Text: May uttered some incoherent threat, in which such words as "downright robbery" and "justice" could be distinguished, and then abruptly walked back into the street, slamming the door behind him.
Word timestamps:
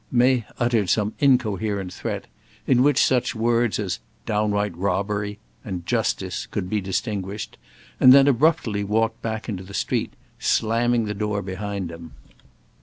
May 0.11 0.47
uttered 0.59 0.89
some 0.89 1.13
incoherent 1.19 1.93
threat, 1.93 2.25
in 2.65 2.81
which 2.81 3.05
such 3.05 3.35
words 3.35 3.77
as 3.77 3.99
"downright 4.25 4.75
robbery" 4.75 5.37
and 5.63 5.85
"justice" 5.85 6.47
could 6.47 6.71
be 6.71 6.81
distinguished, 6.81 7.59
and 7.99 8.11
then 8.11 8.27
abruptly 8.27 8.83
walked 8.83 9.21
back 9.21 9.47
into 9.47 9.61
the 9.61 9.75
street, 9.75 10.13
slamming 10.39 11.05
the 11.05 11.13
door 11.13 11.43
behind 11.43 11.91
him. 11.91 12.13